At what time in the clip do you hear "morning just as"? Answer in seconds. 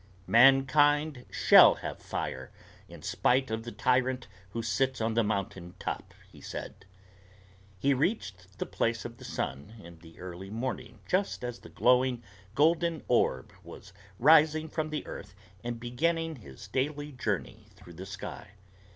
10.49-11.59